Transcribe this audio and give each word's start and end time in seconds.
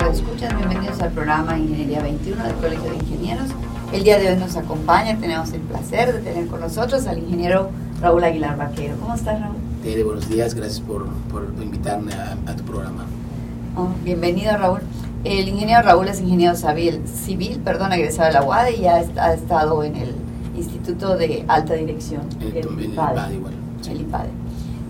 escuchas, 0.00 0.56
bienvenidos 0.56 1.00
al 1.00 1.10
programa 1.10 1.58
Ingeniería 1.58 2.02
21 2.02 2.42
del 2.42 2.54
Colegio 2.54 2.90
de 2.90 2.96
Ingenieros. 2.96 3.48
El 3.92 4.04
día 4.04 4.18
de 4.18 4.30
hoy 4.30 4.36
nos 4.36 4.56
acompaña, 4.56 5.18
tenemos 5.18 5.52
el 5.52 5.60
placer 5.60 6.14
de 6.14 6.20
tener 6.20 6.46
con 6.46 6.60
nosotros 6.60 7.06
al 7.06 7.18
ingeniero 7.18 7.70
Raúl 8.00 8.24
Aguilar 8.24 8.56
Vaquero. 8.56 8.96
¿Cómo 8.98 9.14
estás, 9.14 9.40
Raúl? 9.40 9.56
Tere, 9.82 10.02
buenos 10.02 10.28
días, 10.28 10.54
gracias 10.54 10.80
por, 10.80 11.06
por 11.30 11.44
invitarme 11.62 12.14
a, 12.14 12.36
a, 12.50 12.56
tu 12.56 12.64
programa. 12.64 13.04
Oh, 13.76 13.88
bienvenido, 14.02 14.56
Raúl. 14.56 14.80
El 15.24 15.48
ingeniero 15.48 15.82
Raúl 15.82 16.08
es 16.08 16.20
ingeniero 16.20 16.56
civil, 16.56 17.02
civil 17.06 17.60
perdón, 17.62 17.92
egresado 17.92 18.28
de 18.28 18.32
la 18.32 18.44
UAD 18.44 18.68
y 18.70 18.80
ya 18.80 18.94
ha 18.94 19.34
estado 19.34 19.84
en 19.84 19.96
el 19.96 20.14
Instituto 20.56 21.16
de 21.16 21.44
Alta 21.48 21.74
Dirección. 21.74 22.22
El, 22.40 22.56
el, 22.56 22.66
el 22.66 22.84
IPADE, 22.84 23.34
igual. 23.34 23.52
El 23.88 24.00
IPADE. 24.00 24.41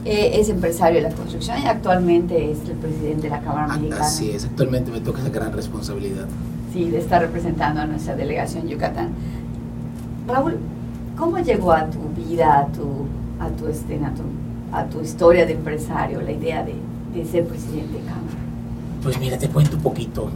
Eh, 0.05 0.41
es 0.41 0.49
empresario 0.49 1.01
de 1.01 1.09
la 1.09 1.15
construcción 1.15 1.59
y 1.63 1.67
actualmente 1.67 2.51
es 2.51 2.59
el 2.69 2.77
presidente 2.77 3.23
de 3.23 3.31
la 3.31 3.41
Cámara 3.41 3.69
Ah, 3.71 3.77
Mexicana. 3.77 4.05
Así 4.05 4.31
es, 4.31 4.45
actualmente 4.45 4.91
me 4.91 5.01
toca 5.01 5.21
esa 5.21 5.29
gran 5.31 5.53
responsabilidad. 5.53 6.27
Sí, 6.73 6.91
de 6.91 6.99
estar 6.99 7.21
representando 7.23 7.81
a 7.83 7.87
nuestra 7.87 8.17
delegación 8.17 8.67
Yucatán. 8.67 9.11
Raúl, 10.27 10.57
¿cómo 11.17 11.39
llegó 11.39 11.73
a 11.73 11.87
tu 11.89 12.01
vida, 12.17 12.61
a 12.61 12.67
tu, 12.67 13.07
a 13.41 13.49
tu, 13.51 13.69
este, 13.69 13.97
a 14.05 14.13
tu, 14.15 14.23
a 14.73 14.85
tu 14.87 15.01
historia 15.03 15.47
de 15.47 15.53
empresario, 15.53 16.21
la 16.21 16.33
idea 16.33 16.65
de, 16.65 16.75
de 17.15 17.25
ser 17.25 17.47
presidente 17.47 17.93
de 17.95 18.01
Cámara? 18.01 18.39
Pues 19.03 19.19
mira, 19.21 19.39
te 19.39 19.49
cuento 19.49 19.77
un 19.77 19.83
poquito. 19.83 20.31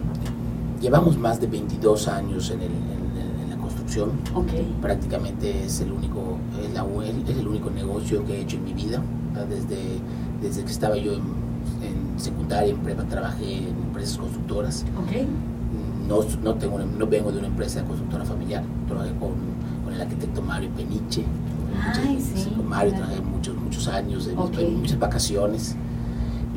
Llevamos 0.80 1.16
más 1.18 1.40
de 1.40 1.46
22 1.48 2.06
años 2.08 2.50
en, 2.50 2.60
el, 2.60 2.66
en, 2.66 3.42
en 3.44 3.50
la 3.50 3.56
construcción. 3.56 4.10
Okay. 4.34 4.76
Prácticamente 4.82 5.64
es 5.64 5.80
el 5.80 5.90
único, 5.90 6.36
es, 6.62 6.72
la, 6.74 6.84
es 7.32 7.36
el 7.38 7.48
único 7.48 7.70
negocio 7.70 8.24
que 8.26 8.34
he 8.34 8.40
hecho 8.42 8.56
en 8.58 8.64
mi 8.64 8.74
vida. 8.74 9.00
Desde, 9.44 9.76
desde 10.40 10.64
que 10.64 10.70
estaba 10.70 10.96
yo 10.96 11.12
en, 11.14 11.22
en, 11.82 12.18
secundaria, 12.18 12.72
en 12.72 12.78
prepa, 12.78 13.04
trabajé 13.04 13.58
en 13.58 13.68
empresas 13.68 14.18
constructoras. 14.18 14.84
Okay. 15.04 15.28
No, 16.08 16.20
no, 16.42 16.54
tengo, 16.54 16.78
no 16.78 17.06
vengo 17.06 17.32
de 17.32 17.38
una 17.38 17.48
empresa 17.48 17.82
constructora 17.84 18.24
familiar. 18.24 18.62
Trabajé 18.86 19.10
con, 19.18 19.32
con 19.84 19.92
el 19.92 20.00
arquitecto 20.00 20.40
Mario 20.40 20.70
Peniche. 20.70 21.24
Ay, 21.94 22.20
sí, 22.20 22.50
con 22.50 22.68
Mario 22.68 22.92
claro. 22.92 23.06
trabajé 23.06 23.28
muchos, 23.28 23.56
muchos 23.56 23.88
años, 23.88 24.28
Okay. 24.36 24.70
muchas 24.70 24.98
vacaciones. 24.98 25.76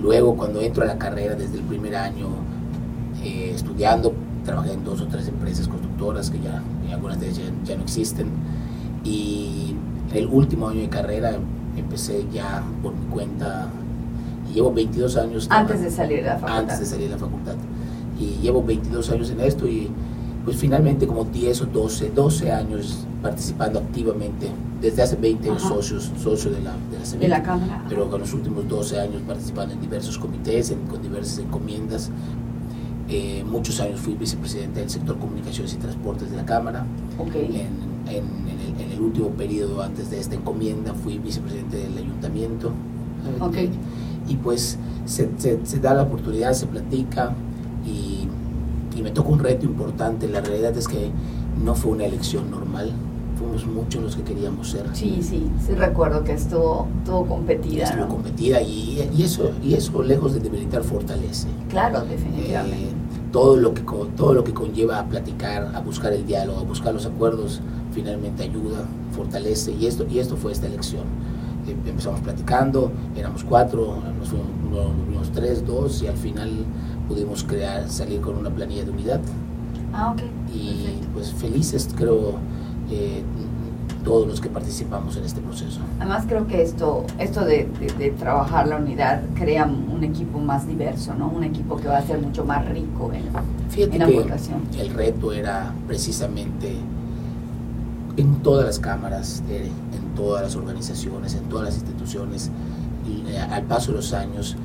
Luego, 0.02 0.36
cuando 0.38 0.61
entro 0.61 0.83
a 0.83 0.88
la 0.88 0.97
carrera, 0.97 1.36
desde 1.36 1.58
el 1.58 1.64
primer 1.64 1.95
año, 1.95 2.27
eh, 3.23 3.52
estudiando, 3.53 4.14
trabajé 4.45 4.73
en 4.73 4.83
dos 4.83 5.02
o 5.02 5.08
tres 5.08 5.27
empresas 5.27 5.67
constructoras 5.67 6.30
que 6.30 6.39
ya, 6.39 6.61
algunas 6.91 7.19
de 7.19 7.27
ellas 7.27 7.52
ya, 7.66 7.73
ya, 7.73 7.75
no 7.75 7.83
existen. 7.83 8.27
Y 9.03 9.75
en 10.11 10.17
el 10.17 10.27
último 10.27 10.69
año 10.69 10.81
de 10.81 10.89
carrera 10.89 11.33
empecé 11.78 12.25
ya 12.31 12.64
por 12.81 12.94
mi 12.94 13.06
cuenta 13.06 13.70
y 14.50 14.56
llevo 14.56 14.73
22 14.73 15.17
años. 15.17 15.48
Antes 15.50 15.81
de 15.81 15.89
salir 15.89 16.20
de 16.20 16.30
la 16.30 16.38
facultad. 16.38 16.58
Antes 16.58 16.80
de 16.80 16.86
salir 16.86 17.08
de 17.08 17.14
la 17.14 17.20
facultad. 17.20 17.56
Y 18.20 18.42
llevo 18.42 18.64
22 18.64 19.09
años 19.11 19.30
en 19.30 19.39
esto 19.42 19.67
y 19.67 19.89
pues 20.44 20.58
finalmente 20.58 21.06
como 21.06 21.26
10 21.26 21.61
o 21.61 21.66
12, 21.66 22.09
12 22.09 22.52
años 22.52 23.06
participando 23.22 23.80
activamente, 23.80 24.50
desde 24.81 25.02
hace 25.02 25.16
20 25.17 25.50
años 25.50 25.61
socios, 25.61 26.11
socio 26.22 26.52
de 26.52 26.61
la, 26.61 26.72
de 26.72 27.00
la, 27.00 27.20
de 27.20 27.28
la 27.28 27.44
Cámara. 27.44 27.86
pero 27.89 28.09
con 28.09 28.22
los 28.22 28.33
últimos 28.33 28.67
12 28.67 29.00
años 29.00 29.22
participando 29.28 29.73
en 29.73 29.81
diversos 29.81 30.17
comités, 30.17 30.72
en, 30.72 30.80
con 30.88 31.02
diversas 31.02 31.39
encomiendas. 31.39 32.09
Eh, 33.09 33.44
muchos 33.45 33.80
años 33.80 34.00
fui 34.00 34.14
vicepresidente 34.14 34.80
del 34.81 34.89
sector 34.89 35.17
comunicaciones 35.17 35.73
y 35.73 35.78
transportes 35.78 36.30
de 36.30 36.38
la 36.38 36.45
Cámara. 36.45 36.86
Okay. 37.17 37.45
En, 37.61 37.89
en, 38.09 38.25
en, 38.47 38.59
el, 38.59 38.81
en, 38.81 38.91
el, 38.91 39.02
último 39.02 39.29
periodo 39.29 39.81
antes 39.81 40.09
de 40.09 40.19
esta 40.19 40.35
encomienda 40.35 40.93
fui 40.93 41.17
vicepresidente 41.17 41.77
del 41.77 41.97
ayuntamiento. 41.97 42.71
Okay. 43.39 43.69
Y 44.27 44.35
pues 44.35 44.77
se, 45.05 45.29
se, 45.38 45.65
se 45.65 45.80
da 45.80 45.93
la 45.93 46.03
oportunidad, 46.03 46.53
se 46.53 46.67
platica 46.67 47.33
y, 47.86 48.27
y 48.98 49.02
me 49.02 49.11
toca 49.11 49.30
un 49.30 49.39
reto 49.39 49.65
importante. 49.65 50.27
La 50.27 50.42
realidad 50.42 50.77
es 50.77 50.87
que 50.87 51.11
no 51.64 51.75
fue 51.75 51.92
una 51.92 52.05
elección 52.05 52.49
normal, 52.52 52.93
fuimos 53.37 53.65
muchos 53.65 54.03
los 54.03 54.15
que 54.15 54.23
queríamos 54.23 54.69
ser. 54.69 54.86
Sí, 54.93 55.19
sí, 55.21 55.49
sí 55.65 55.73
recuerdo 55.73 56.23
que 56.23 56.33
estuvo, 56.33 56.87
estuvo 56.99 57.25
competida. 57.25 57.86
Estuvo 57.86 58.02
¿no? 58.02 58.09
competida 58.09 58.61
y, 58.61 59.09
y, 59.15 59.23
eso, 59.23 59.52
y 59.64 59.73
eso 59.73 60.03
lejos 60.03 60.33
de 60.33 60.42
debilitar 60.42 60.83
fortalece. 60.83 61.48
Claro, 61.69 62.02
definitivamente. 62.02 62.77
Eh, 62.77 63.08
todo, 63.32 63.58
lo 63.58 63.73
que, 63.73 63.84
todo 64.16 64.34
lo 64.34 64.44
que 64.44 64.54
conlleva 64.54 65.00
a 65.00 65.08
platicar, 65.08 65.72
a 65.76 65.80
buscar 65.82 66.14
el 66.14 66.26
diálogo, 66.26 66.60
a 66.60 66.64
buscar 66.64 66.94
los 66.94 67.06
acuerdos, 67.06 67.62
finalmente 67.92 68.44
ayuda, 68.44 68.86
fortalece 69.12 69.72
y 69.72 69.86
esto, 69.86 70.06
y 70.10 70.20
esto 70.20 70.36
fue 70.36 70.52
esta 70.52 70.67
elección. 70.67 71.04
Eh, 71.67 71.76
empezamos 71.86 72.22
platicando, 72.22 72.92
éramos 73.16 73.44
cuatro, 73.44 73.98
nos 74.17 74.30
fuimos, 74.30 74.48
nos 74.72 75.06
fuimos 75.06 75.32
tres, 75.32 75.66
dos 75.66 76.02
y 76.02 76.08
al 76.08 76.17
final 76.17 76.66
pudimos 77.08 77.44
crear, 77.44 77.90
salir 77.90 78.22
con 78.22 78.38
una 78.38 78.50
planilla 78.50 78.86
de 78.86 78.92
unidad. 78.92 79.22
Ah, 79.94 80.11
ok. 80.11 80.22
Y 80.54 80.84
Perfecto. 80.84 81.08
pues 81.14 81.34
felices 81.34 81.90
creo 81.96 82.36
eh, 82.92 83.23
todos 84.04 84.27
los 84.27 84.42
que 84.42 84.49
participamos 84.49 85.17
en 85.17 85.26
este 85.26 85.42
proceso. 85.42 85.82
Además 85.99 86.26
creo 86.27 86.48
que 86.48 86.61
esto, 86.61 87.05
esto 87.17 87.43
de, 87.45 87.70
de, 87.80 87.87
de, 87.98 88.11
trabajar 88.11 88.67
la 88.67 88.77
unidad 88.77 89.21
crea 89.36 89.65
un 89.65 90.04
equipo 90.04 90.39
más 90.39 90.67
diverso, 90.67 91.14
¿no? 91.14 91.27
Un 91.30 91.43
equipo 91.43 91.77
que 91.77 91.87
va 91.87 91.98
a 91.98 92.02
ser 92.02 92.20
mucho 92.20 92.45
más 92.45 92.67
rico 92.70 93.11
en, 93.14 93.23
Fíjate 93.70 93.98
en 93.98 94.08
que 94.08 94.17
aportación. 94.17 94.61
El 94.77 94.89
reto 94.93 95.33
era 95.33 95.73
precisamente 95.87 96.76
en 98.17 98.36
todas 98.37 98.65
las 98.65 98.80
cámaras, 98.80 99.43
en 99.49 100.16
todas 100.16 100.43
las 100.43 100.55
organizaciones, 100.55 101.36
en 101.36 101.43
todas 101.43 101.66
las 101.66 101.76
instituciones, 101.76 102.52
y, 103.08 103.30
eh, 103.30 103.39
al 103.39 103.64
paso 103.64 103.92
de 103.92 103.98
los 103.98 104.14
años, 104.14 104.58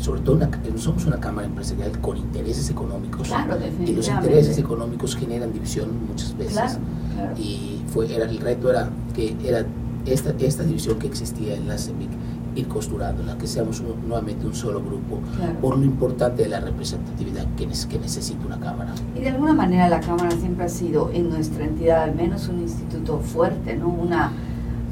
sobre 0.00 0.20
todo 0.22 0.36
una, 0.36 0.50
somos 0.76 1.04
una 1.06 1.20
cámara 1.20 1.46
empresarial 1.46 1.98
con 2.00 2.16
intereses 2.16 2.70
económicos 2.70 3.28
claro, 3.28 3.56
y 3.84 3.92
los 3.92 4.08
intereses 4.08 4.58
económicos 4.58 5.14
generan 5.14 5.52
división 5.52 5.90
muchas 6.08 6.36
veces 6.36 6.54
claro, 6.54 6.78
claro. 7.14 7.38
y 7.38 7.82
fue 7.86 8.14
era 8.14 8.24
el 8.24 8.38
reto 8.38 8.70
era 8.70 8.88
que 9.14 9.36
era 9.44 9.66
esta, 10.06 10.30
esta 10.38 10.62
división 10.62 10.98
que 10.98 11.06
existía 11.06 11.54
en 11.54 11.68
la 11.68 11.76
CEMIC 11.76 12.10
ir 12.54 12.68
costurándola, 12.68 13.38
que 13.38 13.46
seamos 13.46 13.80
un, 13.80 14.08
nuevamente 14.08 14.46
un 14.46 14.54
solo 14.54 14.82
grupo, 14.82 15.20
por 15.60 15.78
lo 15.78 15.84
importante 15.84 16.42
de 16.42 16.48
la 16.48 16.60
representatividad 16.60 17.46
que, 17.56 17.68
que, 17.88 17.98
necesita 17.98 18.44
una 18.46 18.58
Cámara. 18.58 18.92
Y 19.16 19.20
de 19.20 19.28
alguna 19.28 19.52
manera 19.52 19.88
la 19.88 20.00
Cámara 20.00 20.30
siempre 20.32 20.64
ha 20.64 20.68
sido 20.68 21.10
en 21.12 21.30
nuestra 21.30 21.64
entidad 21.64 22.02
al 22.02 22.14
menos 22.14 22.48
un 22.48 22.60
instituto 22.60 23.18
fuerte, 23.18 23.76
¿no? 23.76 23.88
Una, 23.88 24.32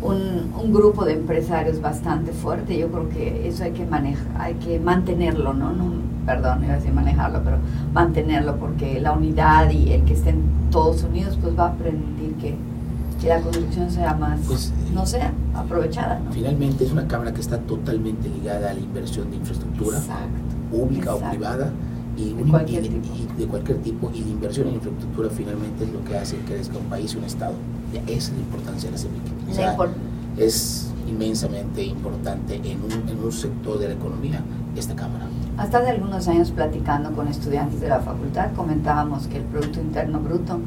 un, 0.03 0.53
un, 0.61 0.73
grupo 0.73 1.05
de 1.05 1.15
empresarios 1.15 1.81
bastante 1.81 2.33
fuerte. 2.33 2.79
Yo 2.79 2.89
creo 2.89 3.09
que 3.09 3.49
eso 3.49 3.65
hay 3.65 3.73
que 3.73 3.85
manejar, 3.85 4.27
hay 4.39 4.55
que 4.55 4.79
mantenerlo, 4.79 5.53
¿no? 5.55 5.73
no 5.73 5.93
perdón, 6.29 6.63
iba 6.63 6.75
a 6.75 6.77
decir 6.77 6.93
manejarlo, 6.93 7.41
pero 7.43 7.57
mantenerlo 7.95 8.57
porque 8.57 9.01
la 9.01 9.13
unidad 9.13 9.71
y 9.71 9.93
el 9.93 10.05
que 10.05 10.13
estén 10.13 10.43
todos 10.71 11.03
unidos 11.03 11.39
pues 11.41 11.59
va 11.59 11.69
a 11.69 11.73
permitir 11.73 12.35
que, 12.35 12.55
que 13.19 13.29
la 13.29 13.41
construcción 13.41 13.91
sea 13.91 14.15
más, 14.15 14.39
pues, 14.47 14.73
no 14.93 15.07
sea 15.07 15.33
aprovechada. 15.55 16.21
¿no? 16.21 16.31
Finalmente 16.31 16.85
es 16.85 16.93
una 16.93 17.09
cámara 17.09 17.33
que 17.33 17.41
está 17.41 17.59
totalmente 17.59 18.29
ligada 18.29 18.71
a 18.71 18.75
la 18.75 18.81
inversión 18.81 19.31
de 19.31 19.37
infraestructura 19.37 19.97
Exacto, 19.97 20.29
pública 20.71 21.13
exacto. 21.13 21.27
o 21.27 21.31
privada 21.31 21.73
y, 22.19 22.33
de 22.33 22.51
cualquier, 22.51 22.85
y, 22.85 22.89
y, 22.89 23.29
de 23.39 23.47
cualquier 23.47 23.79
tipo 23.79 24.11
y 24.13 24.21
la 24.21 24.29
inversión 24.29 24.69
en 24.69 24.75
infraestructura 24.75 25.31
finalmente 25.31 25.85
es 25.85 25.93
lo 25.93 26.05
que 26.05 26.17
hace 26.17 26.37
que 26.39 26.55
crezca 26.55 26.77
un 26.79 26.87
país 26.87 27.15
y 27.15 27.19
un 27.19 27.25
estado. 27.25 27.55
Esa 27.93 28.13
es 28.13 28.31
la 28.33 28.39
importancia 28.39 28.91
de 28.91 28.97
la 28.97 29.03
CEMIC. 29.03 29.51
O 29.51 29.55
sea, 29.55 29.77
es 30.37 30.91
inmensamente 31.09 31.83
importante 31.85 32.57
en 32.57 32.83
un, 32.83 33.09
en 33.09 33.25
un 33.25 33.33
sector 33.33 33.79
de 33.79 33.89
la 33.89 33.95
economía 33.95 34.43
esta 34.77 34.95
Cámara. 34.95 35.27
Hasta 35.57 35.79
hace 35.79 35.91
algunos 35.91 36.29
años 36.29 36.51
platicando 36.53 37.11
con 37.13 37.29
estudiantes 37.29 37.81
de 37.81 37.89
la 37.89 38.01
facultad 38.01 38.53
comentábamos 38.55 39.27
que 39.27 39.39
el 39.39 39.45
Producto 39.45 39.81
Interno 39.81 40.21
Bruto, 40.21 40.61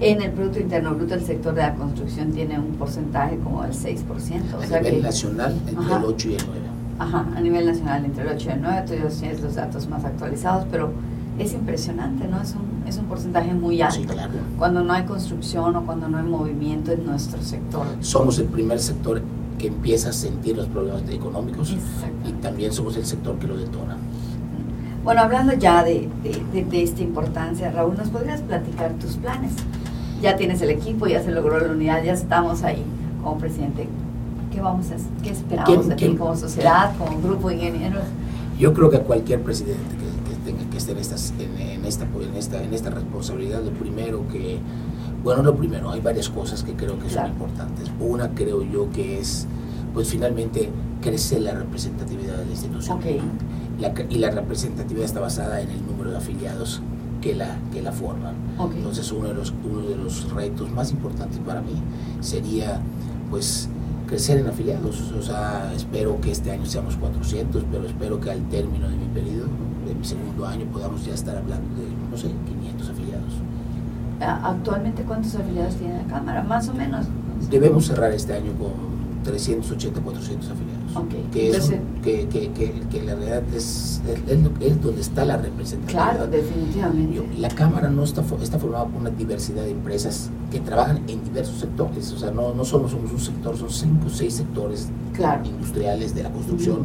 en 0.00 0.20
el 0.20 0.32
Producto 0.32 0.58
Interno 0.58 0.94
Bruto 0.94 1.14
el 1.14 1.24
sector 1.24 1.54
de 1.54 1.62
la 1.62 1.74
construcción 1.74 2.32
tiene 2.32 2.58
un 2.58 2.74
porcentaje 2.74 3.38
como 3.38 3.62
del 3.62 3.72
6%. 3.72 4.02
A 4.02 4.58
o 4.58 4.62
sea 4.62 4.80
nivel 4.80 4.96
que, 4.96 5.02
nacional 5.02 5.54
entre 5.68 5.84
ajá, 5.84 5.98
el 5.98 6.04
8 6.04 6.28
y 6.28 6.34
el 6.34 6.42
9. 6.46 6.61
Ajá, 7.02 7.26
a 7.34 7.40
nivel 7.40 7.66
nacional 7.66 8.04
entre 8.04 8.22
el 8.22 8.36
8 8.36 8.48
y 8.48 8.52
el 8.52 8.62
9, 8.62 8.82
tú 8.86 8.92
tienes 9.18 9.40
los 9.40 9.56
datos 9.56 9.88
más 9.88 10.04
actualizados, 10.04 10.66
pero 10.70 10.92
es 11.36 11.52
impresionante, 11.52 12.28
¿no? 12.28 12.40
Es 12.40 12.54
un, 12.54 12.86
es 12.86 12.96
un 12.96 13.06
porcentaje 13.06 13.52
muy 13.54 13.82
alto. 13.82 13.96
Sí, 13.96 14.04
claro. 14.04 14.30
Cuando 14.56 14.84
no 14.84 14.92
hay 14.92 15.02
construcción 15.02 15.74
o 15.74 15.84
cuando 15.84 16.08
no 16.08 16.18
hay 16.18 16.24
movimiento 16.24 16.92
en 16.92 17.04
nuestro 17.04 17.42
sector. 17.42 17.84
Somos 18.00 18.38
el 18.38 18.46
primer 18.46 18.78
sector 18.78 19.20
que 19.58 19.66
empieza 19.66 20.10
a 20.10 20.12
sentir 20.12 20.56
los 20.56 20.66
problemas 20.66 21.02
económicos 21.10 21.76
y 22.24 22.32
también 22.34 22.72
somos 22.72 22.96
el 22.96 23.04
sector 23.04 23.36
que 23.40 23.48
lo 23.48 23.56
detona. 23.56 23.96
Bueno, 25.02 25.22
hablando 25.22 25.54
ya 25.54 25.82
de, 25.82 26.08
de, 26.22 26.40
de, 26.52 26.64
de, 26.64 26.82
esta 26.84 27.02
importancia, 27.02 27.72
Raúl, 27.72 27.96
¿nos 27.96 28.10
podrías 28.10 28.42
platicar 28.42 28.92
tus 28.92 29.16
planes? 29.16 29.54
Ya 30.20 30.36
tienes 30.36 30.62
el 30.62 30.70
equipo, 30.70 31.08
ya 31.08 31.20
se 31.20 31.32
logró 31.32 31.58
la 31.58 31.72
unidad, 31.72 32.04
ya 32.04 32.12
estamos 32.12 32.62
ahí 32.62 32.84
como 33.24 33.38
presidente. 33.38 33.88
¿Qué, 34.52 34.60
vamos 34.60 34.86
a, 34.90 35.22
qué 35.22 35.30
esperamos 35.30 35.88
de 35.88 35.94
ti 35.94 36.14
como 36.16 36.36
sociedad, 36.36 36.94
como 36.96 37.20
grupo 37.20 37.48
de 37.48 37.54
ingenieros? 37.56 38.02
Yo 38.58 38.72
creo 38.74 38.90
que 38.90 38.98
a 38.98 39.02
cualquier 39.02 39.42
presidente 39.42 39.96
que, 39.96 40.30
que 40.30 40.36
tenga 40.44 40.70
que 40.70 40.76
estar 40.76 40.94
en, 40.94 41.00
estas, 41.00 41.32
en, 41.38 41.58
en, 41.58 41.84
esta, 41.84 42.04
en, 42.04 42.36
esta, 42.36 42.62
en 42.62 42.74
esta 42.74 42.90
responsabilidad, 42.90 43.62
lo 43.62 43.70
primero 43.70 44.28
que, 44.28 44.58
bueno, 45.24 45.42
lo 45.42 45.56
primero, 45.56 45.90
hay 45.90 46.00
varias 46.00 46.28
cosas 46.28 46.62
que 46.62 46.74
creo 46.74 46.98
que 46.98 47.06
claro. 47.06 47.28
son 47.28 47.36
importantes. 47.36 47.90
Una 47.98 48.28
creo 48.30 48.62
yo 48.62 48.90
que 48.90 49.18
es, 49.18 49.46
pues 49.94 50.08
finalmente, 50.08 50.70
crecer 51.00 51.42
la 51.42 51.52
representatividad 51.52 52.36
de 52.36 52.44
la 52.44 52.50
institución. 52.50 52.98
Okay. 52.98 53.20
la, 53.80 53.94
y 54.10 54.18
la 54.18 54.30
representatividad 54.30 55.06
está 55.06 55.20
basada 55.20 55.60
en 55.60 55.70
el 55.70 55.86
número 55.86 56.10
de 56.10 56.18
afiliados 56.18 56.82
que 57.22 57.34
la, 57.34 57.56
que 57.72 57.80
la 57.80 57.92
forman. 57.92 58.34
Entonces 58.76 59.10
uno 59.12 59.28
de, 59.28 59.34
los, 59.34 59.54
uno 59.64 59.88
de 59.88 59.96
los 59.96 60.30
retos 60.32 60.70
más 60.70 60.90
importantes 60.90 61.38
para 61.38 61.62
mí 61.62 61.74
sería 62.20 62.80
pues 63.30 63.68
crecer 64.12 64.38
en 64.40 64.46
afiliados. 64.46 65.10
O 65.18 65.22
sea, 65.22 65.72
espero 65.74 66.20
que 66.20 66.32
este 66.32 66.50
año 66.50 66.66
seamos 66.66 66.96
400, 66.96 67.64
pero 67.72 67.86
espero 67.86 68.20
que 68.20 68.30
al 68.30 68.46
término 68.50 68.86
de 68.86 68.96
mi 68.96 69.06
periodo, 69.06 69.48
de 69.86 69.94
mi 69.94 70.04
segundo 70.04 70.46
año, 70.46 70.66
podamos 70.66 71.02
ya 71.06 71.14
estar 71.14 71.34
hablando 71.34 71.66
de, 71.80 71.88
no 72.10 72.16
sé, 72.18 72.28
500 72.28 72.90
afiliados. 72.90 73.32
¿Actualmente 74.20 75.02
cuántos 75.04 75.34
afiliados 75.34 75.76
tiene 75.76 75.96
la 75.96 76.04
Cámara? 76.04 76.42
Más 76.42 76.68
o 76.68 76.74
menos. 76.74 77.06
Debemos 77.50 77.86
cerrar 77.86 78.12
este 78.12 78.34
año 78.34 78.52
con 78.52 79.22
380, 79.24 80.02
400 80.02 80.50
afiliados. 80.50 80.81
Que, 81.32 81.50
es, 81.50 81.72
que, 82.02 82.28
que, 82.28 82.50
que, 82.50 83.02
la 83.02 83.14
realidad 83.14 83.42
es, 83.54 84.02
es, 84.26 84.82
donde 84.82 85.00
está 85.00 85.24
la 85.24 85.36
representación 85.36 86.00
Claro, 86.00 86.26
definitivamente. 86.26 87.38
la 87.38 87.48
Cámara 87.48 87.88
no 87.88 88.04
está, 88.04 88.22
está 88.42 88.58
formada 88.58 88.86
por 88.86 89.00
una 89.00 89.10
diversidad 89.10 89.62
de 89.62 89.70
empresas 89.70 90.30
que 90.50 90.60
trabajan 90.60 91.02
en 91.08 91.24
diversos 91.24 91.60
sectores. 91.60 92.12
O 92.12 92.18
sea, 92.18 92.30
no, 92.30 92.54
no 92.54 92.64
solo 92.64 92.88
somos 92.88 93.10
un 93.10 93.20
sector, 93.20 93.56
son 93.56 93.70
cinco 93.70 94.06
o 94.08 94.10
seis 94.10 94.34
sectores 94.34 94.88
industriales 95.44 96.14
de 96.14 96.22
la 96.22 96.30
construcción 96.30 96.80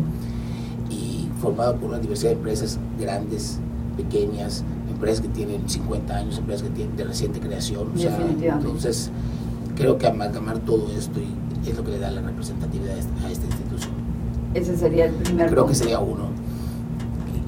y 0.89 1.27
formado 1.41 1.75
por 1.75 1.89
una 1.89 1.99
diversidad 1.99 2.31
de 2.31 2.37
empresas 2.37 2.79
grandes, 2.99 3.59
pequeñas, 3.95 4.63
empresas 4.89 5.21
que 5.21 5.29
tienen 5.29 5.69
50 5.69 6.15
años, 6.15 6.37
empresas 6.37 6.63
que 6.63 6.73
tienen 6.73 6.95
de 6.95 7.03
reciente 7.03 7.39
creación. 7.39 7.91
O 7.95 7.97
sea, 7.97 8.17
entonces, 8.41 9.11
creo 9.75 9.97
que 9.97 10.07
amalgamar 10.07 10.59
todo 10.59 10.91
esto 10.97 11.19
y 11.19 11.27
es 11.65 11.77
lo 11.77 11.83
que 11.83 11.91
le 11.91 11.99
da 11.99 12.11
la 12.11 12.21
representatividad 12.21 12.95
a 12.95 13.29
esta 13.31 13.45
institución. 13.45 13.91
Ese 14.53 14.77
sería 14.77 15.05
el 15.05 15.13
primer 15.13 15.49
Creo 15.49 15.65
que 15.67 15.75
sería 15.75 15.99
uno. 15.99 16.27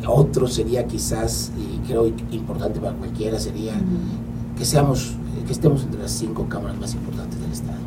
Otro 0.08 0.48
sería 0.48 0.88
quizás, 0.88 1.52
y 1.58 1.86
creo 1.88 2.08
importante 2.32 2.80
para 2.80 2.96
cualquiera, 2.96 3.40
sería 3.40 3.74
que 4.58 4.66
seamos, 4.66 5.14
que 5.46 5.54
estemos 5.54 5.84
entre 5.84 6.02
las 6.02 6.12
cinco 6.12 6.48
cámaras 6.50 6.78
más 6.80 6.94
importantes 6.94 7.40
del 7.40 7.52
Estado. 7.52 7.78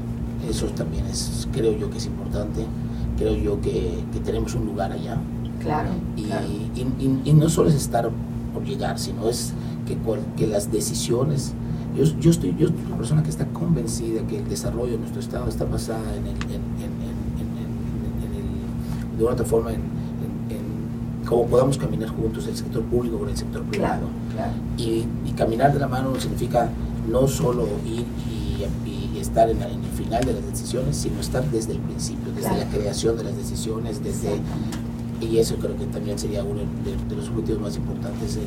Eso 0.48 0.66
también 0.66 1.06
es, 1.06 1.48
creo 1.52 1.72
yo 1.76 1.90
que 1.90 1.98
es 1.98 2.06
importante. 2.06 2.64
Creo 3.16 3.36
yo 3.36 3.60
que, 3.60 4.02
que 4.12 4.20
tenemos 4.20 4.54
un 4.54 4.66
lugar 4.66 4.92
allá. 4.92 5.18
Claro. 5.60 5.90
Y, 6.16 6.22
Y, 6.22 7.20
y, 7.24 7.32
no 7.34 7.48
solo 7.48 7.68
es 7.68 7.74
estar 7.74 8.10
por 8.52 8.64
llegar, 8.64 8.98
sino 8.98 9.28
es 9.28 9.52
que, 9.86 9.96
que 10.36 10.46
las 10.46 10.72
decisiones 10.72 11.54
yo, 11.96 12.04
yo, 12.20 12.30
estoy, 12.30 12.54
yo 12.58 12.68
soy 12.68 12.76
una 12.86 12.96
persona 12.96 13.22
que 13.22 13.30
está 13.30 13.46
convencida 13.46 14.26
que 14.26 14.38
el 14.38 14.48
desarrollo 14.48 14.92
de 14.92 14.98
nuestro 14.98 15.20
Estado 15.20 15.48
está 15.48 15.64
basada 15.64 16.16
en 16.16 16.26
el, 16.26 16.32
en, 16.32 16.86
el 16.86 16.92
de 19.18 19.24
una 19.24 19.34
otra 19.34 19.44
forma, 19.44 19.72
en, 19.72 19.82
cómo 21.26 21.46
podamos 21.46 21.78
caminar 21.78 22.08
juntos 22.08 22.46
el 22.46 22.56
sector 22.56 22.82
público 22.84 23.18
con 23.18 23.28
el 23.28 23.36
sector 23.36 23.62
privado. 23.64 24.06
Y, 24.76 25.06
caminar 25.36 25.72
de 25.72 25.80
la 25.80 25.88
mano 25.88 26.14
significa 26.20 26.68
no 27.10 27.26
solo 27.26 27.66
ir 27.86 28.04
y, 28.28 28.42
estar 29.18 29.48
en, 29.48 29.62
el 29.62 29.78
final 29.96 30.22
de 30.24 30.34
las 30.34 30.46
decisiones, 30.46 30.96
sino 30.96 31.20
estar 31.20 31.48
desde 31.50 31.72
el 31.72 31.78
principio, 31.78 32.32
desde 32.34 32.58
la 32.58 32.68
creación 32.68 33.16
de 33.16 33.24
las 33.24 33.36
decisiones, 33.36 34.02
desde 34.02 34.40
y 35.20 35.38
eso 35.38 35.54
creo 35.56 35.76
que 35.76 35.86
también 35.86 36.18
sería 36.18 36.42
uno 36.42 36.60
de, 36.84 37.16
los 37.16 37.28
objetivos 37.28 37.62
más 37.62 37.76
importantes 37.76 38.38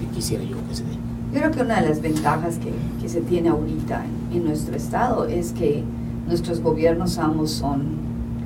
que 0.00 0.06
quisiera 0.14 0.42
yo 0.42 0.56
que 0.68 0.74
se 0.74 0.84
dé. 0.84 0.96
Yo 1.32 1.40
creo 1.40 1.50
que 1.50 1.62
una 1.62 1.80
de 1.80 1.88
las 1.88 2.00
ventajas 2.00 2.58
que, 2.58 2.72
que 3.00 3.08
se 3.08 3.20
tiene 3.20 3.48
ahorita 3.48 4.04
en, 4.32 4.44
nuestro 4.44 4.76
estado 4.76 5.26
es 5.26 5.52
que 5.52 5.82
nuestros 6.26 6.60
gobiernos 6.60 7.18
ambos 7.18 7.50
son, 7.50 7.96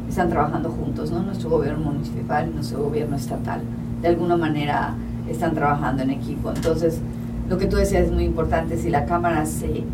están 0.09 0.31
trabajando 0.31 0.71
juntos, 0.71 1.11
¿no? 1.11 1.23
Nuestro 1.23 1.51
gobierno 1.51 1.93
municipal 1.93 2.49
y 2.51 2.55
nuestro 2.55 2.83
gobierno 2.83 3.17
estatal. 3.17 3.61
De 4.03 4.09
alguna 4.09 4.37
manera 4.37 4.95
están 5.29 5.55
trabajando 5.55 6.03
en 6.03 6.11
equipo. 6.11 6.51
Entonces, 6.51 6.99
lo 7.49 7.59
que 7.59 7.67
tú 7.67 7.77
decías 7.77 8.07
es 8.07 8.13
muy 8.13 8.25
importante, 8.25 8.77
si 8.77 8.91
la 8.91 9.05
Cámara 9.05 9.45
se 9.47 9.85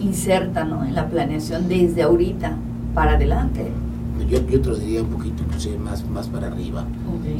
inserta 0.00 0.64
¿no? 0.64 0.84
en 0.84 0.94
la 0.94 1.08
planeación 1.08 1.68
desde 1.68 2.02
ahorita 2.02 2.52
para 2.94 3.12
adelante, 3.12 3.68
yo, 4.26 4.38
yo 4.46 4.60
te 4.60 4.68
lo 4.68 4.76
diría 4.76 5.02
un 5.02 5.08
poquito 5.08 5.42
inclusive 5.42 5.78
más, 5.78 6.06
más 6.08 6.28
para 6.28 6.48
arriba. 6.48 6.84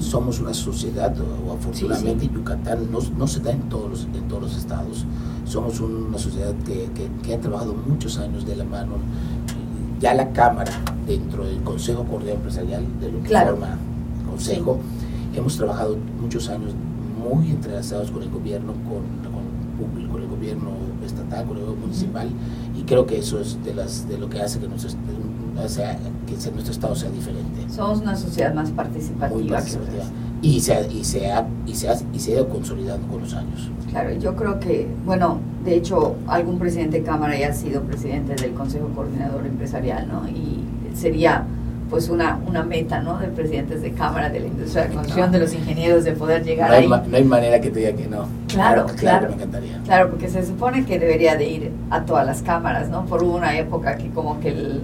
Somos 0.00 0.40
una 0.40 0.54
sociedad, 0.54 1.14
o, 1.20 1.52
afortunadamente 1.52 2.28
Yucatán 2.28 2.90
no, 2.90 2.98
no, 3.16 3.26
se 3.26 3.40
da 3.40 3.52
en 3.52 3.62
todos 3.68 3.90
los, 3.90 4.04
en 4.04 4.28
todos 4.28 4.42
los 4.42 4.56
estados. 4.56 5.04
Somos 5.44 5.80
una 5.80 6.18
sociedad 6.18 6.54
que, 6.64 6.88
que, 7.22 7.34
ha 7.34 7.40
trabajado 7.40 7.74
muchos 7.74 8.18
años 8.18 8.46
de 8.46 8.56
la 8.56 8.64
mano. 8.64 8.94
Ya 10.00 10.14
la 10.14 10.32
Cámara, 10.32 10.72
dentro 11.06 11.44
del 11.44 11.60
Consejo 11.62 12.04
Coordinador 12.04 12.38
Empresarial, 12.38 12.84
de 13.00 13.12
lo 13.12 13.22
que 13.22 13.28
forma 13.30 13.78
el 14.20 14.30
Consejo, 14.30 14.78
hemos 15.34 15.56
trabajado 15.56 15.96
muchos 16.20 16.48
años 16.48 16.72
muy 17.18 17.50
entrelazados 17.50 18.10
con 18.10 18.22
el 18.22 18.30
gobierno, 18.30 18.72
con, 18.72 19.02
con, 19.32 20.08
con 20.08 20.22
el 20.22 20.28
gobierno 20.28 20.70
estatal, 21.04 21.46
con 21.46 21.56
el 21.56 21.64
gobierno 21.64 21.86
municipal, 21.86 22.28
y 22.76 22.82
creo 22.82 23.06
que 23.06 23.18
eso 23.18 23.40
es 23.40 23.62
de, 23.64 23.74
las, 23.74 24.08
de 24.08 24.18
lo 24.18 24.28
que 24.28 24.40
hace 24.40 24.60
que 24.60 24.68
nuestro, 24.68 24.90
sea, 25.66 25.96
que 26.26 26.50
nuestro 26.50 26.72
Estado 26.72 26.94
sea 26.94 27.10
diferente. 27.10 27.72
Somos 27.74 28.00
una 28.00 28.14
sociedad 28.14 28.52
más 28.54 28.70
participativa. 28.70 29.60
Y 30.40 30.60
se, 30.60 30.86
y, 30.92 31.04
se 31.04 31.32
ha, 31.32 31.46
y, 31.66 31.74
se 31.74 31.88
ha, 31.88 31.96
y 32.12 32.18
se 32.20 32.30
ha 32.30 32.34
ido 32.34 32.48
consolidando 32.48 33.08
con 33.08 33.22
los 33.22 33.34
años. 33.34 33.70
Claro, 33.90 34.12
yo 34.12 34.36
creo 34.36 34.60
que, 34.60 34.86
bueno, 35.04 35.40
de 35.64 35.74
hecho, 35.74 36.14
algún 36.28 36.60
presidente 36.60 36.98
de 36.98 37.02
Cámara 37.02 37.36
ya 37.36 37.48
ha 37.48 37.52
sido 37.52 37.82
presidente 37.82 38.36
del 38.36 38.52
Consejo 38.52 38.88
Coordinador 38.94 39.44
Empresarial, 39.46 40.06
¿no? 40.06 40.28
Y 40.28 40.60
sería 40.94 41.44
pues 41.90 42.08
una, 42.08 42.38
una 42.46 42.62
meta, 42.62 43.00
¿no? 43.00 43.18
De 43.18 43.28
presidentes 43.28 43.82
de 43.82 43.92
Cámara, 43.92 44.28
de 44.28 44.40
la 44.40 44.46
industria 44.46 44.82
de 44.82 44.88
la 44.90 44.94
construcción, 44.96 45.32
de 45.32 45.38
los 45.38 45.54
ingenieros, 45.54 46.04
de 46.04 46.12
poder 46.12 46.44
llegar 46.44 46.68
no 46.68 46.76
hay, 46.76 46.82
ahí. 46.84 47.08
no 47.08 47.16
hay 47.16 47.24
manera 47.24 47.60
que 47.60 47.70
te 47.70 47.80
diga 47.80 47.92
que 47.92 48.06
no. 48.06 48.26
Claro, 48.46 48.86
claro, 48.86 48.96
claro. 48.96 49.28
Me 49.28 49.34
encantaría. 49.34 49.80
Claro, 49.84 50.10
porque 50.10 50.28
se 50.28 50.44
supone 50.44 50.84
que 50.84 50.98
debería 50.98 51.36
de 51.36 51.48
ir 51.48 51.72
a 51.90 52.02
todas 52.02 52.26
las 52.26 52.42
cámaras, 52.42 52.90
¿no? 52.90 53.06
Por 53.06 53.22
una 53.22 53.58
época 53.58 53.96
que 53.96 54.10
como 54.10 54.38
que 54.40 54.50
el 54.50 54.82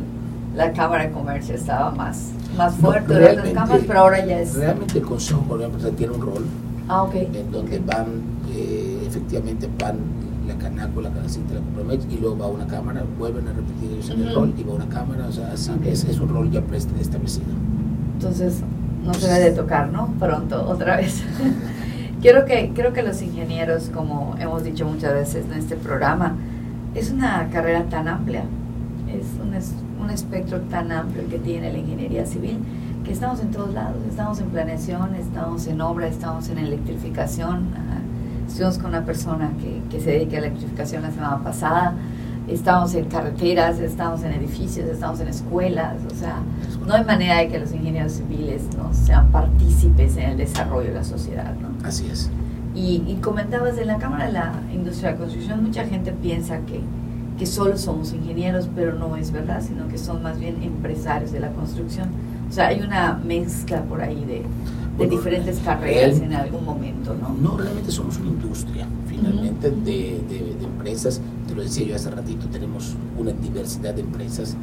la 0.54 0.72
Cámara 0.72 1.04
de 1.04 1.10
Comercio 1.10 1.54
estaba 1.54 1.90
más, 1.90 2.30
más 2.56 2.74
fuerte 2.76 3.14
de 3.14 3.32
otras 3.32 3.48
cámaras, 3.50 3.82
pero 3.86 3.98
ahora 4.00 4.24
ya 4.24 4.40
es... 4.40 4.54
Realmente 4.54 4.98
el 4.98 5.04
Consejo 5.04 5.40
por 5.42 5.60
ejemplo, 5.60 5.90
tiene 5.90 6.12
un 6.12 6.20
rol 6.20 6.44
ah, 6.88 7.06
en 7.12 7.50
donde 7.50 7.78
van, 7.80 8.06
eh, 8.50 9.04
efectivamente 9.06 9.68
van 9.78 9.98
la 10.46 10.54
Canaco, 10.56 11.00
la 11.00 11.10
Canacita, 11.10 11.54
la 11.54 11.60
Compromet, 11.60 12.00
y 12.10 12.18
luego 12.18 12.38
va 12.38 12.44
a 12.46 12.48
una 12.48 12.66
cámara, 12.66 13.02
vuelven 13.18 13.48
a 13.48 13.52
repetir 13.52 13.92
ellos 13.92 14.10
en 14.10 14.22
el 14.22 14.34
rol 14.34 14.54
y 14.56 14.62
va 14.62 14.72
a 14.72 14.76
una 14.76 14.88
cámara, 14.88 15.26
o 15.28 15.32
sea, 15.32 15.52
así 15.52 15.72
es, 15.86 16.04
es, 16.04 16.20
un 16.20 16.28
rol 16.28 16.50
ya 16.50 16.62
establecido. 17.00 17.46
Entonces, 18.14 18.60
no 19.04 19.14
se 19.14 19.26
debe 19.26 19.50
de 19.50 19.52
tocar, 19.52 19.90
¿no? 19.90 20.08
Pronto, 20.18 20.66
otra 20.68 20.96
vez. 20.96 21.22
Quiero 22.20 22.44
que, 22.44 22.72
creo 22.74 22.92
que 22.92 23.02
los 23.02 23.20
ingenieros, 23.22 23.90
como 23.92 24.34
hemos 24.38 24.64
dicho 24.64 24.86
muchas 24.86 25.12
veces 25.12 25.44
en 25.50 25.58
este 25.58 25.76
programa, 25.76 26.36
es 26.94 27.10
una 27.10 27.48
carrera 27.50 27.84
tan 27.84 28.08
amplia, 28.08 28.44
es 29.18 29.26
un, 29.40 30.04
un 30.04 30.10
espectro 30.10 30.60
tan 30.62 30.92
amplio 30.92 31.28
que 31.28 31.38
tiene 31.38 31.72
la 31.72 31.78
ingeniería 31.78 32.26
civil, 32.26 32.58
que 33.04 33.12
estamos 33.12 33.40
en 33.40 33.50
todos 33.50 33.72
lados, 33.74 33.96
estamos 34.08 34.40
en 34.40 34.48
planeación, 34.48 35.14
estamos 35.14 35.66
en 35.66 35.80
obra, 35.80 36.06
estamos 36.06 36.48
en 36.48 36.58
electrificación. 36.58 37.68
Estuvimos 38.46 38.78
con 38.78 38.86
una 38.86 39.04
persona 39.04 39.50
que, 39.60 39.82
que 39.90 40.02
se 40.02 40.10
dedica 40.10 40.36
a 40.36 40.40
la 40.40 40.46
electrificación 40.46 41.02
la 41.02 41.10
semana 41.10 41.42
pasada, 41.42 41.94
estamos 42.46 42.94
en 42.94 43.06
carreteras, 43.06 43.78
estamos 43.80 44.22
en 44.22 44.32
edificios, 44.32 44.86
estamos 44.88 45.18
en 45.20 45.28
escuelas, 45.28 45.96
o 46.12 46.14
sea, 46.14 46.36
no 46.86 46.94
hay 46.94 47.04
manera 47.04 47.38
de 47.38 47.48
que 47.48 47.58
los 47.58 47.72
ingenieros 47.72 48.12
civiles 48.12 48.62
no 48.76 48.92
sean 48.92 49.28
partícipes 49.30 50.16
en 50.18 50.30
el 50.30 50.36
desarrollo 50.36 50.88
de 50.88 50.94
la 50.94 51.04
sociedad, 51.04 51.54
¿no? 51.60 51.68
Así 51.86 52.06
es. 52.10 52.30
Y, 52.74 53.02
y 53.06 53.18
comentabas 53.22 53.78
en 53.78 53.86
la 53.86 53.96
Cámara 53.96 54.26
de 54.26 54.32
la 54.32 54.52
Industria 54.72 55.10
de 55.10 55.14
la 55.14 55.20
Construcción, 55.20 55.62
mucha 55.62 55.84
gente 55.86 56.12
piensa 56.12 56.58
que 56.66 56.80
que 57.38 57.46
solo 57.46 57.76
somos 57.76 58.12
ingenieros, 58.12 58.68
pero 58.74 58.94
no 58.94 59.16
es 59.16 59.30
verdad, 59.30 59.62
sino 59.66 59.88
que 59.88 59.98
son 59.98 60.22
más 60.22 60.38
bien 60.38 60.62
empresarios 60.62 61.32
de 61.32 61.40
la 61.40 61.50
construcción. 61.50 62.08
O 62.48 62.52
sea, 62.52 62.68
hay 62.68 62.80
una 62.80 63.14
mezcla 63.24 63.82
por 63.82 64.00
ahí 64.00 64.24
de, 64.24 64.42
de 64.98 65.10
diferentes 65.10 65.58
carreras 65.58 66.20
en 66.20 66.34
algún 66.34 66.64
momento, 66.64 67.14
¿no? 67.14 67.34
No, 67.34 67.56
realmente 67.56 67.90
somos 67.90 68.18
una 68.18 68.28
industria, 68.28 68.86
finalmente, 69.08 69.70
de, 69.70 70.20
de, 70.28 70.64
empresas. 70.64 71.20
Te 71.46 71.54
lo 71.54 71.62
decía 71.62 71.86
yo 71.86 71.96
hace 71.96 72.10
ratito, 72.10 72.46
tenemos 72.46 72.94
una 73.18 73.32
diversidad 73.32 73.94
de 73.94 74.00
empresas, 74.00 74.56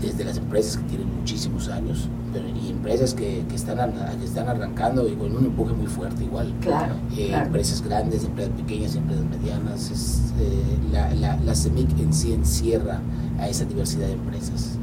desde 0.00 0.24
las 0.24 0.38
empresas 0.38 0.78
que 0.78 0.84
tienen 0.84 1.14
muchísimos 1.14 1.68
años 1.68 2.08
y 2.62 2.70
empresas 2.70 3.14
que, 3.14 3.44
que, 3.48 3.54
están, 3.54 3.92
que 4.18 4.24
están 4.24 4.48
arrancando 4.48 5.08
y 5.08 5.12
con 5.12 5.34
un 5.34 5.44
empuje 5.46 5.74
muy 5.74 5.86
fuerte 5.86 6.24
igual. 6.24 6.52
Claro, 6.60 6.94
eh, 7.16 7.32
Empresas 7.34 7.82
grandes, 7.82 8.24
empresas 8.24 8.52
pequeñas, 8.56 8.94
empresas 8.94 9.24
medianas. 9.24 9.90
Es, 9.90 10.20
eh, 10.38 10.78
la, 10.92 11.14
la, 11.14 11.36
la 11.38 11.54
CEMIC 11.54 11.98
en 11.98 12.12
sí 12.12 12.32
encierra 12.32 13.00
a 13.38 13.48
esa 13.48 13.64
diversidad 13.64 14.06
de 14.06 14.14
empresas. 14.14 14.78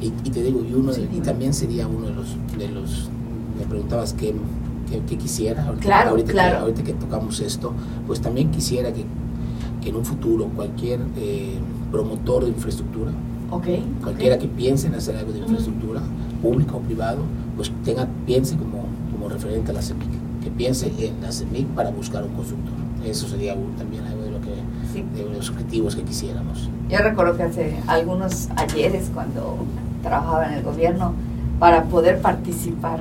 Y, 0.00 0.06
y, 0.06 0.30
te 0.30 0.42
digo, 0.42 0.64
y, 0.68 0.74
uno, 0.74 0.92
y 0.92 1.20
también 1.20 1.54
sería 1.54 1.86
uno 1.86 2.06
de 2.08 2.14
los, 2.14 2.36
de 2.58 2.68
los 2.68 3.08
me 3.58 3.64
preguntabas 3.66 4.12
qué, 4.14 4.34
qué, 5.08 5.16
quisiera, 5.16 5.64
ahorita, 5.64 5.84
claro, 5.84 6.10
ahorita, 6.10 6.32
claro. 6.32 6.56
Que, 6.56 6.62
ahorita 6.62 6.82
que 6.82 6.92
tocamos 6.94 7.40
esto, 7.40 7.72
pues 8.06 8.20
también 8.20 8.50
quisiera 8.50 8.92
que, 8.92 9.04
que 9.82 9.90
en 9.90 9.96
un 9.96 10.04
futuro 10.04 10.46
cualquier 10.54 11.00
eh, 11.16 11.58
promotor 11.90 12.44
de 12.44 12.50
infraestructura, 12.50 13.10
okay, 13.50 13.84
cualquiera 14.02 14.38
que 14.38 14.48
piense 14.48 14.86
en 14.86 14.94
hacer 14.94 15.16
algo 15.16 15.32
de 15.32 15.40
infraestructura, 15.40 16.00
público 16.40 16.78
o 16.78 16.80
privado, 16.80 17.22
pues 17.56 17.70
tenga, 17.84 18.08
piense 18.26 18.56
como, 18.56 18.84
como 19.12 19.28
referente 19.28 19.70
a 19.70 19.74
la 19.74 19.82
CEMIC, 19.82 20.08
que 20.42 20.50
piense 20.50 20.92
en 20.98 21.20
la 21.20 21.32
CEMIC 21.32 21.66
para 21.68 21.90
buscar 21.90 22.24
un 22.24 22.30
constructor. 22.34 22.72
Eso 23.04 23.28
sería 23.28 23.56
también 23.76 24.04
algo 24.04 24.22
de, 24.22 24.30
lo 24.30 24.40
que, 24.40 24.54
de 25.16 25.28
los 25.28 25.50
objetivos 25.50 25.96
que 25.96 26.02
quisiéramos. 26.02 26.70
Yo 26.88 26.98
recuerdo 26.98 27.36
que 27.36 27.42
hace 27.42 27.76
algunos 27.88 28.48
ayeres, 28.56 29.10
cuando 29.12 29.56
trabajaba 30.02 30.46
en 30.46 30.54
el 30.54 30.62
gobierno, 30.62 31.14
para 31.58 31.84
poder 31.84 32.20
participar 32.20 33.00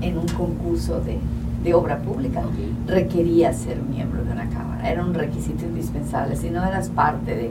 en 0.00 0.18
un 0.18 0.28
concurso 0.28 1.00
de, 1.00 1.18
de 1.64 1.74
obra 1.74 1.98
pública, 1.98 2.42
requería 2.86 3.52
ser 3.52 3.78
miembro 3.82 4.22
de 4.22 4.32
una 4.32 4.48
cámara. 4.50 4.90
Era 4.90 5.02
un 5.02 5.14
requisito 5.14 5.64
indispensable. 5.64 6.36
Si 6.36 6.50
no 6.50 6.64
eras 6.64 6.90
parte 6.90 7.34
de, 7.34 7.50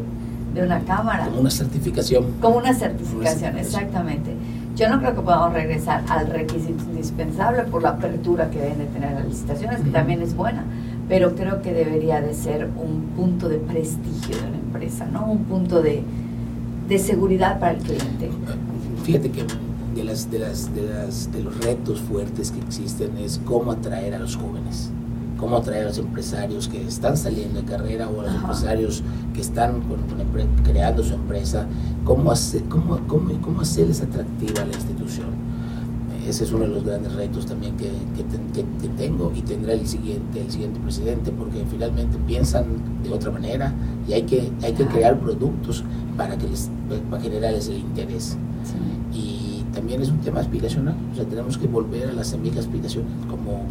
de 0.53 0.63
una 0.63 0.79
cámara. 0.81 1.25
Como 1.25 1.41
una 1.41 1.49
certificación. 1.49 2.25
Como 2.39 2.57
una 2.57 2.73
certificación, 2.73 3.57
exactamente. 3.57 4.31
Yo 4.75 4.89
no 4.89 4.99
creo 4.99 5.15
que 5.15 5.21
podamos 5.21 5.53
regresar 5.53 6.03
al 6.09 6.27
requisito 6.27 6.83
indispensable 6.85 7.63
por 7.63 7.83
la 7.83 7.89
apertura 7.89 8.49
que 8.49 8.59
deben 8.59 8.79
de 8.79 8.85
tener 8.85 9.13
las 9.13 9.25
licitaciones, 9.25 9.81
que 9.81 9.89
también 9.89 10.21
es 10.21 10.35
buena, 10.35 10.63
pero 11.07 11.35
creo 11.35 11.61
que 11.61 11.73
debería 11.73 12.21
de 12.21 12.33
ser 12.33 12.69
un 12.77 13.01
punto 13.15 13.49
de 13.49 13.57
prestigio 13.57 14.35
de 14.35 14.47
una 14.47 14.57
empresa, 14.57 15.05
¿no? 15.11 15.25
Un 15.25 15.43
punto 15.43 15.81
de, 15.81 16.03
de 16.87 16.99
seguridad 16.99 17.59
para 17.59 17.73
el 17.73 17.79
cliente. 17.79 18.31
Fíjate 19.03 19.29
que 19.29 19.45
de, 19.95 20.03
las, 20.03 20.29
de, 20.31 20.39
las, 20.39 20.73
de, 20.73 20.83
las, 20.83 21.31
de 21.31 21.43
los 21.43 21.57
retos 21.63 21.99
fuertes 22.01 22.51
que 22.51 22.59
existen 22.59 23.17
es 23.17 23.39
cómo 23.45 23.71
atraer 23.71 24.15
a 24.15 24.19
los 24.19 24.35
jóvenes 24.35 24.91
cómo 25.43 25.57
atraer 25.57 25.83
a 25.83 25.87
los 25.89 25.97
empresarios 25.97 26.69
que 26.69 26.81
están 26.87 27.17
saliendo 27.17 27.59
de 27.61 27.65
carrera 27.65 28.07
o 28.07 28.21
a 28.21 28.23
los 28.23 28.33
empresarios 28.33 29.03
que 29.33 29.41
están 29.41 29.81
creando 30.63 31.03
su 31.03 31.15
empresa, 31.15 31.67
cómo, 32.05 32.31
hacer, 32.31 32.63
cómo, 32.69 32.97
cómo, 33.07 33.41
cómo 33.41 33.59
hacerles 33.59 34.01
atractiva 34.01 34.63
la 34.63 34.71
institución. 34.73 35.27
Ese 36.25 36.45
es 36.45 36.53
uno 36.53 36.63
de 36.63 36.69
los 36.69 36.85
grandes 36.85 37.13
retos 37.13 37.45
también 37.45 37.75
que, 37.75 37.91
que, 38.15 38.63
que, 38.81 38.87
tengo 38.95 39.33
y 39.35 39.41
tendrá 39.41 39.73
el 39.73 39.85
siguiente, 39.85 40.39
el 40.39 40.49
siguiente 40.49 40.79
presidente, 40.79 41.31
porque 41.31 41.65
finalmente 41.69 42.17
piensan 42.25 42.65
de 43.03 43.09
otra 43.09 43.29
manera 43.29 43.73
y 44.07 44.13
hay 44.13 44.21
que, 44.23 44.49
hay 44.61 44.71
que 44.71 44.85
crear 44.85 45.19
productos 45.19 45.83
para, 46.15 46.37
que 46.37 46.47
les, 46.47 46.69
para 47.09 47.21
generarles 47.21 47.67
el 47.67 47.79
interés. 47.79 48.37
Y 49.13 49.42
también 49.73 50.01
es 50.01 50.09
un 50.09 50.19
tema 50.19 50.39
aspiracional, 50.39 50.95
o 51.11 51.15
sea, 51.15 51.25
tenemos 51.25 51.57
que 51.57 51.67
volver 51.67 52.09
a 52.09 52.13
las 52.13 52.27
semillas 52.27 52.59
aspiracionales, 52.59 53.13
como, 53.29 53.65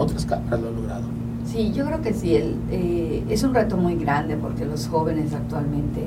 otras 0.00 0.26
cámaras 0.26 0.60
lo 0.60 0.68
han 0.68 0.76
logrado. 0.76 1.04
Sí, 1.44 1.72
yo 1.72 1.86
creo 1.86 2.02
que 2.02 2.12
sí, 2.12 2.36
el, 2.36 2.56
eh, 2.70 3.24
es 3.28 3.42
un 3.42 3.54
reto 3.54 3.76
muy 3.76 3.96
grande 3.96 4.36
porque 4.36 4.66
los 4.66 4.86
jóvenes 4.86 5.32
actualmente 5.32 6.02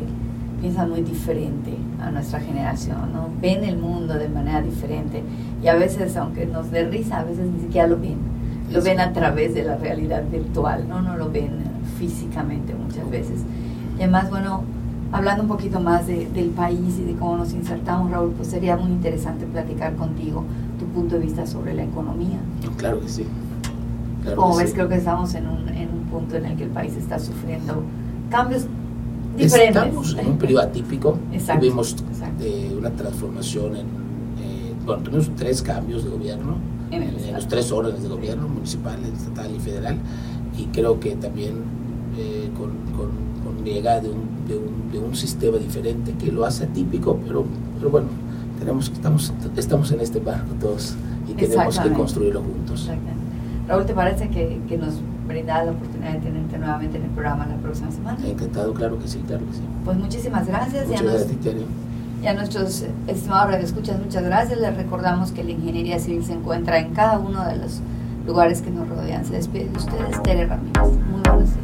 piensan 0.61 0.91
muy 0.91 1.01
diferente 1.01 1.75
a 1.99 2.11
nuestra 2.11 2.39
generación, 2.39 3.11
¿no? 3.13 3.29
ven 3.41 3.63
el 3.63 3.77
mundo 3.77 4.13
de 4.13 4.29
manera 4.29 4.61
diferente 4.61 5.23
y 5.63 5.67
a 5.67 5.73
veces, 5.73 6.15
aunque 6.17 6.45
nos 6.45 6.69
dé 6.69 6.87
risa, 6.87 7.19
a 7.19 7.23
veces 7.23 7.47
ni 7.47 7.61
siquiera 7.61 7.87
lo 7.87 7.97
ven, 7.97 8.17
lo 8.71 8.81
ven 8.81 8.99
a 8.99 9.11
través 9.11 9.55
de 9.55 9.63
la 9.63 9.75
realidad 9.77 10.23
virtual, 10.31 10.87
no, 10.87 11.01
no 11.01 11.17
lo 11.17 11.31
ven 11.31 11.49
físicamente 11.97 12.75
muchas 12.75 13.09
veces. 13.09 13.41
Y 13.97 14.03
además, 14.03 14.29
bueno, 14.29 14.63
hablando 15.11 15.43
un 15.43 15.49
poquito 15.49 15.79
más 15.79 16.07
del 16.07 16.51
país 16.55 16.99
y 16.99 17.03
de 17.03 17.15
cómo 17.15 17.37
nos 17.37 17.53
insertamos, 17.53 18.11
Raúl, 18.11 18.31
pues 18.31 18.49
sería 18.49 18.77
muy 18.77 18.91
interesante 18.91 19.45
platicar 19.45 19.95
contigo 19.95 20.43
tu 20.79 20.85
punto 20.85 21.15
de 21.15 21.21
vista 21.21 21.45
sobre 21.45 21.73
la 21.73 21.83
economía. 21.83 22.39
Claro 22.77 23.01
que 23.01 23.09
sí. 23.09 23.25
Como 24.35 24.55
ves, 24.55 24.73
creo 24.73 24.87
que 24.87 24.95
estamos 24.95 25.33
en 25.33 25.47
un, 25.47 25.67
en 25.69 25.89
un 25.89 26.03
punto 26.11 26.35
en 26.35 26.45
el 26.45 26.57
que 26.57 26.63
el 26.63 26.69
país 26.69 26.95
está 26.95 27.19
sufriendo 27.19 27.81
cambios 28.29 28.67
diferentes. 29.35 29.83
Estamos 29.83 30.17
en 30.17 30.27
un 30.27 30.37
periodo 30.37 30.61
atípico. 30.61 31.17
Tuvimos 31.59 31.95
eh, 32.39 32.75
una 32.77 32.91
transformación 32.91 33.75
en. 33.75 33.85
Eh, 33.85 34.73
bueno, 34.85 35.03
tuvimos 35.03 35.31
tres 35.35 35.61
cambios 35.61 36.03
de 36.03 36.11
gobierno 36.11 36.55
en, 36.91 37.33
los 37.33 37.47
tres 37.47 37.71
órdenes 37.71 38.03
de 38.03 38.09
gobierno, 38.09 38.47
municipal, 38.47 38.99
estatal 39.05 39.51
y 39.55 39.59
federal. 39.59 39.97
Y 40.57 40.65
creo 40.65 40.99
que 40.99 41.15
también 41.15 41.55
eh, 42.17 42.49
con, 42.57 42.69
con, 42.95 43.30
llegada 43.69 44.01
de 44.01 44.09
un 44.09 44.31
de 44.47 44.57
un, 44.57 44.91
de 44.91 44.99
un, 44.99 45.15
sistema 45.15 45.57
diferente 45.57 46.13
que 46.13 46.31
lo 46.31 46.45
hace 46.45 46.65
atípico, 46.65 47.17
pero, 47.25 47.45
pero 47.77 47.91
bueno, 47.91 48.07
tenemos, 48.59 48.89
estamos, 48.89 49.33
estamos 49.55 49.91
en 49.91 50.01
este 50.01 50.19
barco 50.19 50.53
todos 50.59 50.95
y 51.27 51.33
tenemos 51.33 51.79
que 51.79 51.91
construirlo 51.91 52.41
juntos. 52.41 52.89
Raúl, 53.67 53.85
¿te 53.85 53.93
parece 53.93 54.29
que, 54.29 54.59
que 54.67 54.77
nos 54.77 54.95
brinda 55.27 55.63
la 55.63 55.71
oportunidad 55.71 56.13
de 56.13 56.19
tenerte 56.19 56.57
nuevamente 56.57 56.97
en 56.97 57.03
el 57.03 57.09
programa 57.11 57.45
la 57.45 57.55
próxima 57.57 57.91
semana? 57.91 58.17
Encantado, 58.27 58.73
claro 58.73 58.99
que 58.99 59.07
sí, 59.07 59.23
claro 59.25 59.45
que 59.45 59.53
sí. 59.53 59.61
Pues 59.85 59.97
muchísimas 59.97 60.47
gracias. 60.47 60.87
Muchas 60.87 61.03
gracias, 61.03 61.55
y 62.21 62.27
a 62.27 62.33
nuestros 62.33 62.85
estimados 63.07 63.51
radioescuchas, 63.51 63.99
muchas 63.99 64.23
gracias. 64.23 64.59
Les 64.59 64.75
recordamos 64.77 65.31
que 65.31 65.43
la 65.43 65.51
ingeniería 65.51 65.97
civil 65.97 66.23
se 66.23 66.33
encuentra 66.33 66.77
en 66.77 66.93
cada 66.93 67.17
uno 67.17 67.43
de 67.45 67.55
los 67.57 67.81
lugares 68.27 68.61
que 68.61 68.69
nos 68.69 68.87
rodean. 68.87 69.25
Se 69.25 69.33
despide 69.33 69.65
de 69.65 69.77
ustedes, 69.77 70.21
Tere 70.21 70.45
Ramírez. 70.45 70.83
Muy 70.83 71.21
buenos 71.23 71.49
días. 71.49 71.60